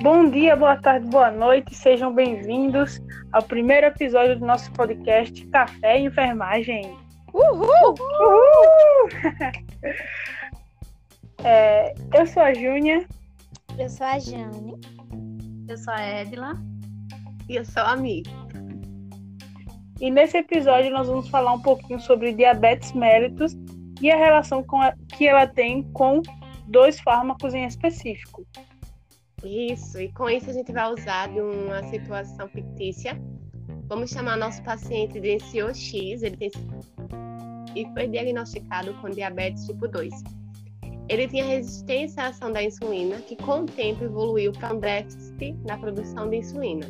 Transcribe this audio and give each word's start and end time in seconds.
Bom 0.00 0.30
dia, 0.30 0.54
boa 0.54 0.76
tarde, 0.76 1.08
boa 1.08 1.32
noite, 1.32 1.74
sejam 1.74 2.14
bem-vindos 2.14 3.02
ao 3.32 3.42
primeiro 3.42 3.86
episódio 3.86 4.38
do 4.38 4.46
nosso 4.46 4.70
podcast 4.74 5.44
Café 5.48 5.98
e 5.98 6.04
Enfermagem. 6.04 6.96
Uhul! 7.34 7.96
Uhul! 8.20 9.08
É, 11.44 11.94
eu 12.14 12.26
sou 12.26 12.42
a 12.42 12.52
Júnia. 12.52 13.06
Eu 13.78 13.88
sou 13.88 14.06
a 14.06 14.18
Jane. 14.18 14.80
Eu 15.68 15.76
sou 15.76 15.92
a 15.92 16.22
Edila. 16.22 16.54
E 17.48 17.56
eu 17.56 17.64
sou 17.64 17.82
a 17.82 17.94
Mi. 17.94 18.24
E 20.00 20.10
nesse 20.10 20.36
episódio 20.36 20.90
nós 20.90 21.08
vamos 21.08 21.28
falar 21.28 21.52
um 21.52 21.60
pouquinho 21.60 21.98
sobre 22.00 22.32
diabetes 22.32 22.92
mellitus 22.92 23.56
e 24.00 24.10
a 24.10 24.16
relação 24.16 24.64
a, 24.74 24.92
que 25.16 25.26
ela 25.26 25.46
tem 25.46 25.82
com 25.92 26.20
dois 26.68 27.00
fármacos 27.00 27.54
em 27.54 27.64
específico. 27.64 28.46
Isso, 29.42 30.00
e 30.00 30.12
com 30.12 30.28
isso 30.28 30.50
a 30.50 30.52
gente 30.52 30.72
vai 30.72 30.92
usar 30.92 31.28
de 31.28 31.40
uma 31.40 31.82
situação 31.84 32.48
fictícia. 32.48 33.20
Vamos 33.88 34.10
chamar 34.10 34.36
nosso 34.36 34.62
paciente 34.62 35.20
de 35.20 35.36
NCOX, 35.36 36.22
ele 36.22 36.36
tem 36.36 36.50
e 37.74 37.86
foi 37.92 38.08
diagnosticado 38.08 38.94
com 38.94 39.10
diabetes 39.10 39.66
tipo 39.66 39.86
2. 39.86 40.12
Ele 41.08 41.28
tinha 41.28 41.44
resistência 41.44 42.24
à 42.24 42.28
ação 42.28 42.50
da 42.50 42.62
insulina, 42.62 43.16
que 43.18 43.36
com 43.36 43.60
o 43.60 43.66
tempo 43.66 44.02
evoluiu 44.02 44.50
para 44.52 44.74
um 44.74 44.80
déficit 44.80 45.52
na 45.64 45.76
produção 45.76 46.28
de 46.28 46.38
insulina. 46.38 46.86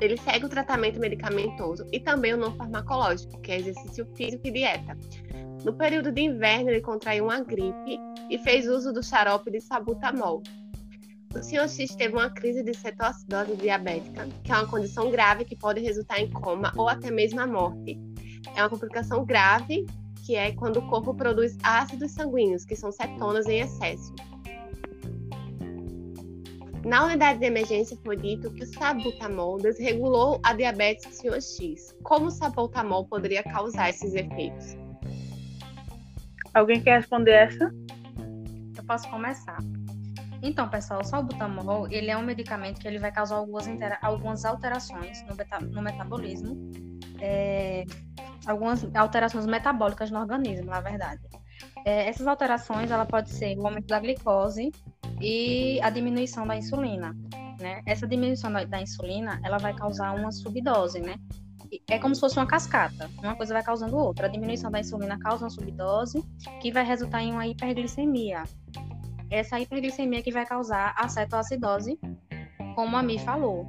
Ele 0.00 0.16
segue 0.18 0.46
o 0.46 0.48
tratamento 0.48 1.00
medicamentoso 1.00 1.86
e 1.92 1.98
também 1.98 2.34
o 2.34 2.36
não 2.36 2.54
farmacológico, 2.54 3.40
que 3.40 3.52
é 3.52 3.58
exercício 3.58 4.06
físico 4.14 4.46
e 4.46 4.50
dieta. 4.50 4.96
No 5.64 5.72
período 5.72 6.12
de 6.12 6.22
inverno, 6.22 6.70
ele 6.70 6.80
contraiu 6.80 7.24
uma 7.24 7.40
gripe 7.40 7.98
e 8.30 8.38
fez 8.38 8.66
uso 8.66 8.92
do 8.92 9.02
xarope 9.02 9.50
de 9.50 9.60
sabutamol. 9.60 10.42
O 11.34 11.42
Sr. 11.42 11.68
X 11.68 11.94
teve 11.94 12.14
uma 12.14 12.30
crise 12.30 12.62
de 12.62 12.72
cetoacidose 12.72 13.56
diabética, 13.56 14.28
que 14.42 14.52
é 14.52 14.54
uma 14.54 14.68
condição 14.68 15.10
grave 15.10 15.44
que 15.44 15.56
pode 15.56 15.80
resultar 15.80 16.20
em 16.20 16.30
coma 16.30 16.72
ou 16.76 16.88
até 16.88 17.10
mesmo 17.10 17.40
a 17.40 17.46
morte. 17.46 17.98
É 18.54 18.62
uma 18.62 18.70
complicação 18.70 19.24
grave 19.24 19.84
que 20.24 20.34
é 20.34 20.50
quando 20.52 20.78
o 20.78 20.88
corpo 20.88 21.14
produz 21.14 21.56
ácidos 21.62 22.10
sanguíneos, 22.10 22.64
que 22.64 22.74
são 22.74 22.90
cetonas 22.90 23.46
em 23.46 23.60
excesso. 23.60 24.12
Na 26.86 27.04
unidade 27.04 27.40
de 27.40 27.46
emergência 27.46 27.98
foi 28.04 28.16
dito 28.16 28.52
que 28.52 28.62
o 28.62 28.66
sabutamol 28.66 29.58
desregulou 29.58 30.40
a 30.44 30.54
diabetes 30.54 31.04
do 31.04 31.12
senhor 31.12 31.42
X. 31.42 31.92
Como 32.04 32.26
o 32.26 32.30
sabutamol 32.30 33.04
poderia 33.06 33.42
causar 33.42 33.90
esses 33.90 34.14
efeitos? 34.14 34.76
Alguém 36.54 36.80
quer 36.80 36.98
responder 37.00 37.32
essa? 37.32 37.74
Eu 38.76 38.84
posso 38.84 39.10
começar. 39.10 39.58
Então, 40.40 40.68
pessoal, 40.68 41.00
o 41.00 41.04
salbutamol, 41.04 41.88
ele 41.90 42.08
é 42.08 42.16
um 42.16 42.22
medicamento 42.22 42.80
que 42.80 42.86
ele 42.86 43.00
vai 43.00 43.10
causar 43.10 43.34
algumas, 43.34 43.66
algumas 44.00 44.44
alterações 44.44 45.24
no, 45.24 45.34
no 45.72 45.82
metabolismo 45.82 46.70
é, 47.20 47.84
algumas 48.46 48.86
alterações 48.94 49.46
metabólicas 49.46 50.10
no 50.10 50.20
organismo, 50.20 50.66
na 50.66 50.80
verdade. 50.80 51.20
É, 51.84 52.08
essas 52.08 52.26
alterações, 52.26 52.90
ela 52.90 53.06
pode 53.06 53.30
ser 53.30 53.56
o 53.58 53.66
aumento 53.66 53.86
da 53.86 53.98
glicose 53.98 54.72
e 55.20 55.80
a 55.82 55.90
diminuição 55.90 56.46
da 56.46 56.56
insulina, 56.56 57.16
né? 57.60 57.82
Essa 57.86 58.06
diminuição 58.06 58.52
da, 58.52 58.64
da 58.64 58.80
insulina, 58.80 59.40
ela 59.44 59.58
vai 59.58 59.74
causar 59.74 60.14
uma 60.14 60.30
subdose, 60.30 61.00
né? 61.00 61.16
É 61.90 61.98
como 61.98 62.14
se 62.14 62.20
fosse 62.20 62.38
uma 62.38 62.46
cascata, 62.46 63.10
uma 63.18 63.34
coisa 63.34 63.52
vai 63.52 63.62
causando 63.62 63.96
outra. 63.96 64.26
A 64.26 64.30
diminuição 64.30 64.70
da 64.70 64.80
insulina 64.80 65.18
causa 65.18 65.44
uma 65.44 65.50
subdose, 65.50 66.22
que 66.60 66.70
vai 66.70 66.84
resultar 66.84 67.22
em 67.22 67.32
uma 67.32 67.46
hiperglicemia. 67.46 68.44
Essa 69.30 69.58
hiperglicemia 69.58 70.22
que 70.22 70.30
vai 70.30 70.46
causar 70.46 70.94
a 70.96 71.08
cetoacidose, 71.08 71.98
como 72.74 72.96
a 72.96 73.02
Mi 73.02 73.18
falou, 73.18 73.66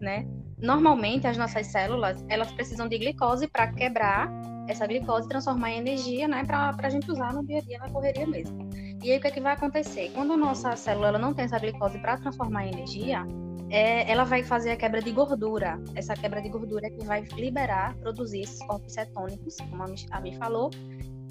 né? 0.00 0.26
Normalmente, 0.58 1.26
as 1.26 1.36
nossas 1.36 1.66
células, 1.66 2.24
elas 2.28 2.50
precisam 2.52 2.88
de 2.88 2.96
glicose 2.96 3.46
para 3.46 3.70
quebrar 3.72 4.30
essa 4.66 4.86
glicose 4.86 5.26
e 5.26 5.28
transformar 5.28 5.70
em 5.72 5.78
energia, 5.78 6.26
né, 6.26 6.44
para 6.44 6.74
a 6.78 6.88
gente 6.88 7.10
usar 7.10 7.32
no 7.32 7.44
dia 7.44 7.58
a 7.58 7.60
dia, 7.60 7.78
na 7.78 7.90
correria 7.90 8.26
mesmo. 8.26 8.65
E 9.06 9.12
aí, 9.12 9.18
o 9.18 9.20
que, 9.20 9.28
é 9.28 9.30
que 9.30 9.40
vai 9.40 9.52
acontecer? 9.52 10.10
Quando 10.12 10.32
a 10.32 10.36
nossa 10.36 10.74
célula 10.74 11.16
não 11.16 11.32
tem 11.32 11.44
essa 11.44 11.60
glicose 11.60 11.96
para 11.96 12.18
transformar 12.18 12.66
em 12.66 12.72
energia, 12.72 13.24
é, 13.70 14.10
ela 14.10 14.24
vai 14.24 14.42
fazer 14.42 14.72
a 14.72 14.76
quebra 14.76 15.00
de 15.00 15.12
gordura. 15.12 15.80
Essa 15.94 16.14
quebra 16.14 16.42
de 16.42 16.48
gordura 16.48 16.88
é 16.88 16.90
que 16.90 17.04
vai 17.04 17.20
liberar, 17.36 17.94
produzir 17.98 18.40
esses 18.40 18.58
corpos 18.66 18.94
cetônicos, 18.94 19.58
como 19.58 19.84
a 20.10 20.20
Mi 20.20 20.36
falou, 20.36 20.70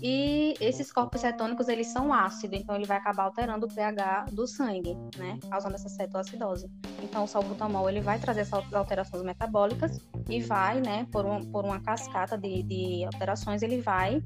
e 0.02 0.54
esses 0.62 0.90
corpos 0.90 1.20
cetônicos, 1.20 1.68
eles 1.68 1.88
são 1.88 2.14
ácidos, 2.14 2.62
então 2.62 2.78
ele 2.78 2.86
vai 2.86 2.96
acabar 2.96 3.24
alterando 3.24 3.66
o 3.66 3.70
pH 3.70 4.28
do 4.32 4.48
sangue, 4.48 4.98
né? 5.18 5.38
Causando 5.50 5.76
essa 5.76 5.90
cetoacidose. 5.90 6.72
Então 7.04 7.26
o 7.26 7.28
salbutamol, 7.28 7.90
ele 7.90 8.00
vai 8.00 8.18
trazer 8.20 8.42
essas 8.42 8.74
alterações 8.74 9.22
metabólicas 9.22 10.00
e 10.30 10.40
vai, 10.40 10.80
né, 10.80 11.06
por, 11.12 11.26
um, 11.26 11.42
por 11.42 11.66
uma 11.66 11.82
cascata 11.82 12.38
de, 12.38 12.64
de 12.64 13.04
alterações, 13.04 13.62
ele 13.62 13.82
vai 13.82 14.24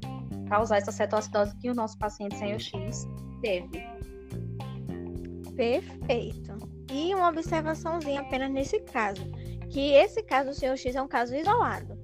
causar 0.48 0.76
essa 0.76 0.92
cetoacidose 0.92 1.56
que 1.56 1.68
o 1.68 1.74
nosso 1.74 1.98
paciente 1.98 2.36
sem 2.36 2.54
o 2.54 2.60
X 2.60 3.08
teve. 3.40 3.82
Perfeito. 5.56 6.58
E 6.92 7.14
uma 7.14 7.28
observaçãozinha 7.28 8.20
apenas 8.20 8.50
nesse 8.50 8.80
caso, 8.80 9.22
que 9.70 9.92
esse 9.92 10.22
caso 10.22 10.50
do 10.50 10.54
senhor 10.54 10.76
X 10.76 10.94
é 10.94 11.02
um 11.02 11.08
caso 11.08 11.34
isolado. 11.34 11.98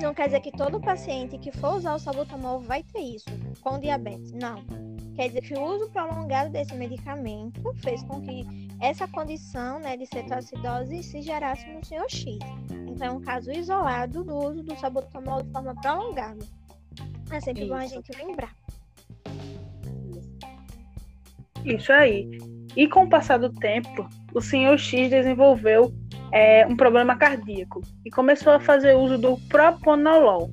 Não 0.00 0.12
quer 0.12 0.26
dizer 0.26 0.40
que 0.40 0.52
todo 0.52 0.80
paciente 0.80 1.38
que 1.38 1.52
for 1.52 1.76
usar 1.76 1.94
o 1.94 1.98
salbutamol 1.98 2.60
vai 2.60 2.82
ter 2.82 3.00
isso 3.00 3.30
com 3.60 3.78
diabetes. 3.78 4.32
Não. 4.32 4.62
Quer 5.14 5.28
dizer 5.28 5.42
que 5.42 5.54
o 5.54 5.62
uso 5.62 5.88
prolongado 5.90 6.50
desse 6.50 6.74
medicamento 6.74 7.72
fez 7.76 8.02
com 8.02 8.20
que 8.20 8.44
essa 8.80 9.06
condição 9.08 9.78
né, 9.78 9.96
de 9.96 10.06
cetoacidose 10.06 11.02
se 11.02 11.22
gerasse 11.22 11.66
no 11.68 11.84
senhor 11.84 12.10
X. 12.10 12.38
Então, 12.70 13.06
é 13.06 13.10
um 13.10 13.20
caso 13.20 13.50
isolado 13.52 14.24
do 14.24 14.36
uso 14.36 14.62
do 14.62 14.76
salbutamol 14.76 15.42
de 15.42 15.50
forma 15.50 15.74
prolongada. 15.80 16.44
É 17.30 17.40
sempre 17.40 17.62
isso. 17.62 17.72
bom 17.72 17.78
a 17.78 17.86
gente 17.86 18.12
lembrar. 18.16 18.63
Isso 21.64 21.92
aí. 21.92 22.28
E 22.76 22.88
com 22.88 23.04
o 23.04 23.08
passar 23.08 23.38
do 23.38 23.52
tempo, 23.52 24.08
o 24.34 24.40
senhor 24.40 24.78
X 24.78 25.10
desenvolveu 25.10 25.92
é, 26.32 26.66
um 26.66 26.76
problema 26.76 27.16
cardíaco 27.16 27.80
e 28.04 28.10
começou 28.10 28.52
a 28.52 28.60
fazer 28.60 28.94
uso 28.94 29.16
do 29.16 29.38
propanolol. 29.48 30.50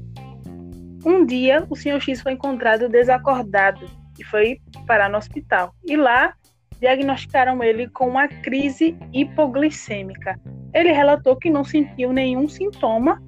Um 1.04 1.26
dia, 1.26 1.66
o 1.70 1.76
senhor 1.76 2.00
X 2.00 2.22
foi 2.22 2.34
encontrado 2.34 2.88
desacordado 2.88 3.86
e 4.20 4.24
foi 4.24 4.60
parar 4.86 5.10
no 5.10 5.18
hospital. 5.18 5.74
E 5.84 5.96
lá, 5.98 6.36
diagnosticaram 6.80 7.64
ele 7.64 7.88
com 7.90 8.08
uma 8.08 8.28
crise 8.28 8.96
hipoglicêmica. 9.12 10.40
Ele 10.74 10.92
relatou 10.92 11.36
que 11.36 11.50
não 11.50 11.64
sentiu 11.64 12.14
nenhum 12.14 12.48
sintoma 12.48 13.22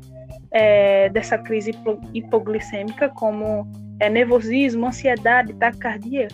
é, 0.52 1.10
dessa 1.10 1.38
crise 1.38 1.72
hipoglicêmica, 2.14 3.10
como 3.10 3.70
é, 4.00 4.10
nervosismo, 4.10 4.86
ansiedade, 4.88 5.54
taquicardia. 5.56 6.28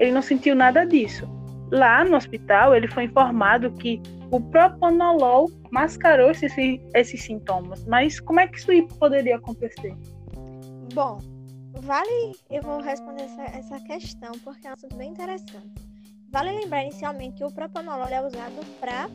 Ele 0.00 0.12
não 0.12 0.22
sentiu 0.22 0.56
nada 0.56 0.84
disso. 0.84 1.28
Lá 1.70 2.04
no 2.04 2.16
hospital, 2.16 2.74
ele 2.74 2.88
foi 2.88 3.04
informado 3.04 3.70
que 3.72 4.00
o 4.32 4.40
propanolol 4.40 5.48
mascarou 5.70 6.30
esses, 6.30 6.52
esses 6.94 7.22
sintomas. 7.22 7.84
Mas 7.84 8.18
como 8.18 8.40
é 8.40 8.48
que 8.48 8.58
isso 8.58 8.70
poderia 8.98 9.36
acontecer? 9.36 9.94
Bom, 10.94 11.18
vale. 11.82 12.32
Eu 12.50 12.62
vou 12.62 12.80
responder 12.80 13.24
essa, 13.24 13.42
essa 13.42 13.80
questão 13.80 14.32
porque 14.42 14.66
é 14.66 14.70
um 14.70 14.72
assunto 14.72 14.96
bem 14.96 15.10
interessante. 15.10 15.70
Vale 16.32 16.52
lembrar 16.52 16.82
inicialmente 16.82 17.36
que 17.36 17.44
o 17.44 17.52
propanolol 17.52 18.08
é 18.08 18.24
usado 18.24 18.64
para 18.80 19.08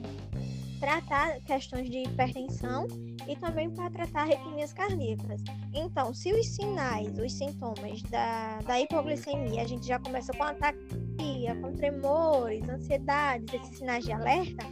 tratar 0.80 1.40
questões 1.42 1.90
de 1.90 2.04
hipertensão 2.04 2.88
e 3.28 3.36
também 3.36 3.70
para 3.70 3.90
tratar 3.90 4.22
arritmias 4.22 4.74
cardíacas. 4.74 5.42
Então, 5.74 6.14
se 6.14 6.34
os 6.34 6.48
sinais, 6.48 7.18
os 7.18 7.34
sintomas 7.34 8.02
da, 8.04 8.60
da 8.62 8.80
hipoglicemia, 8.80 9.62
a 9.62 9.68
gente 9.68 9.88
já 9.88 10.00
começa 10.00 10.32
com 10.34 10.44
ataxia, 10.44 11.56
com 11.62 11.74
tremores, 11.74 12.68
ansiedades, 12.68 13.54
esses 13.54 13.78
sinais 13.78 14.06
de 14.06 14.12
alerta, 14.12 14.66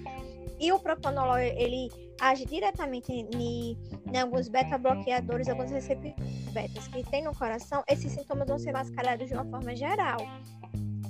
e 0.59 0.71
o 0.71 0.79
propanolol, 0.79 1.37
ele 1.37 1.89
age 2.21 2.45
diretamente 2.45 3.11
em, 3.11 3.77
em 4.13 4.17
alguns 4.17 4.47
beta-bloqueadores, 4.47 5.49
alguns 5.49 5.71
receptores 5.71 6.15
betas 6.53 6.87
que 6.87 7.03
tem 7.09 7.23
no 7.23 7.35
coração, 7.35 7.83
esses 7.89 8.11
sintomas 8.11 8.47
vão 8.47 8.59
ser 8.59 8.71
mascarados 8.71 9.27
de 9.27 9.33
uma 9.33 9.45
forma 9.45 9.75
geral. 9.75 10.19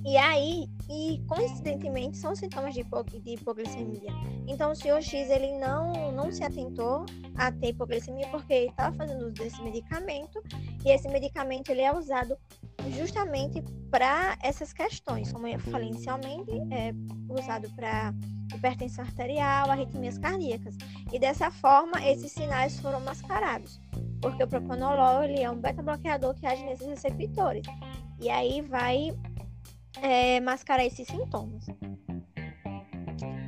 E 0.06 0.18
aí, 0.18 0.68
e 0.90 1.24
coincidentemente, 1.28 2.18
são 2.18 2.36
sintomas 2.36 2.74
de, 2.74 2.82
hipo, 2.82 3.04
de 3.04 3.36
hipoglicemia. 3.36 4.12
Então, 4.48 4.72
o 4.72 4.76
senhor 4.76 5.02
X, 5.02 5.30
ele 5.30 5.58
não, 5.58 6.12
não 6.12 6.32
se 6.32 6.44
atentou 6.44 7.06
a 7.36 7.52
ter 7.52 7.70
hipoglicemia 7.70 8.28
porque 8.28 8.54
ele 8.54 8.70
estava 8.70 8.96
fazendo 8.96 9.26
uso 9.26 9.34
desse 9.36 9.62
medicamento. 9.62 10.44
E 10.86 10.92
esse 10.92 11.08
medicamento, 11.08 11.70
ele 11.70 11.82
é 11.82 11.96
usado 11.96 12.38
justamente 12.90 13.62
para 13.90 14.38
essas 14.42 14.74
questões. 14.74 15.32
Como 15.32 15.48
eu 15.48 15.60
falei 15.60 15.88
inicialmente, 15.88 16.52
é 16.72 16.94
usado 17.30 17.70
para 17.72 18.14
hipertensão 18.54 19.06
arterial, 19.06 19.72
arritmias 19.72 20.18
cardíacas. 20.18 20.76
E 21.12 21.20
dessa 21.20 21.50
forma, 21.50 22.06
esses 22.06 22.32
sinais 22.32 22.80
foram 22.80 23.00
mascarados, 23.00 23.80
porque 24.22 24.44
o 24.44 24.48
propanolol 24.48 25.24
ele 25.24 25.42
é 25.42 25.50
um 25.50 25.60
beta-bloqueador 25.60 26.34
que 26.36 26.46
age 26.46 26.64
nesses 26.66 26.88
receptores. 26.88 27.66
E 28.22 28.30
aí 28.30 28.62
vai 28.62 29.12
é, 30.02 30.40
mascarar 30.40 30.86
esses 30.86 31.08
sintomas. 31.08 31.66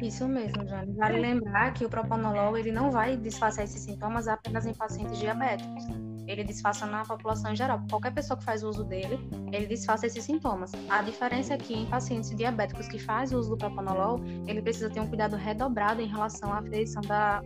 Isso 0.01 0.27
mesmo, 0.27 0.67
Jane. 0.67 0.93
Vale 0.93 1.19
lembrar 1.19 1.73
que 1.73 1.85
o 1.85 1.89
propanolol 1.89 2.57
ele 2.57 2.71
não 2.71 2.91
vai 2.91 3.17
disfarçar 3.17 3.63
esses 3.63 3.81
sintomas 3.81 4.27
apenas 4.27 4.65
em 4.65 4.73
pacientes 4.73 5.17
diabéticos 5.17 5.85
ele 6.27 6.43
disfarça 6.43 6.85
na 6.85 7.03
população 7.03 7.51
em 7.51 7.55
geral. 7.55 7.81
Qualquer 7.89 8.13
pessoa 8.13 8.37
que 8.37 8.43
faz 8.43 8.63
uso 8.63 8.83
dele, 8.83 9.19
ele 9.51 9.67
disfarça 9.67 10.07
esses 10.07 10.23
sintomas. 10.23 10.71
A 10.89 11.01
diferença 11.01 11.53
é 11.53 11.57
que 11.57 11.73
em 11.73 11.85
pacientes 11.85 12.35
diabéticos 12.35 12.87
que 12.87 12.99
faz 12.99 13.31
uso 13.31 13.51
do 13.51 13.57
propanolol, 13.57 14.19
ele 14.47 14.61
precisa 14.61 14.89
ter 14.89 14.99
um 14.99 15.07
cuidado 15.07 15.35
redobrado 15.35 16.01
em 16.01 16.07
relação 16.07 16.51
à 16.51 16.59
aferição 16.59 17.01
da, 17.03 17.41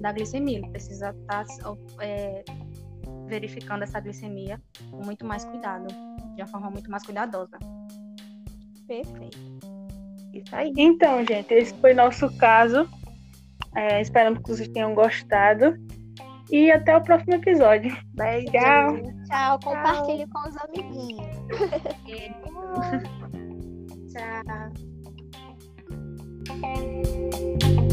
da 0.00 0.12
glicemia. 0.12 0.58
Ele 0.58 0.68
precisa 0.70 1.10
estar 1.10 1.44
tá, 1.44 1.76
é, 2.00 2.44
verificando 3.26 3.82
essa 3.82 4.00
glicemia 4.00 4.60
com 4.90 5.04
muito 5.04 5.24
mais 5.24 5.44
cuidado, 5.44 5.86
de 6.34 6.42
uma 6.42 6.48
forma 6.48 6.70
muito 6.70 6.90
mais 6.90 7.04
cuidadosa. 7.04 7.58
Perfeito. 8.86 9.38
Isso 10.32 10.54
aí. 10.54 10.72
Então, 10.76 11.26
gente, 11.26 11.52
esse 11.52 11.74
foi 11.74 11.92
nosso 11.94 12.32
caso. 12.36 12.88
É, 13.74 14.00
esperamos 14.00 14.40
que 14.42 14.48
vocês 14.48 14.68
tenham 14.68 14.94
gostado. 14.94 15.76
E 16.50 16.70
até 16.70 16.96
o 16.96 17.02
próximo 17.02 17.34
episódio. 17.34 17.96
Beijo. 18.14 18.52
Tchau. 18.52 18.96
Tchau. 19.26 19.58
Compartilhe 19.64 20.28
com 20.28 20.48
os 20.48 20.56
amiguinhos. 20.58 21.26
Tchau. 27.72 27.85